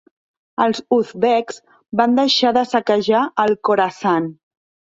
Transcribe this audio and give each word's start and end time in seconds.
Els 0.63 0.79
uzbeks 0.97 1.59
van 2.01 2.17
deixar 2.21 2.55
de 2.59 2.65
saquejar 2.73 3.23
el 3.47 3.57
Khorasan. 3.69 4.31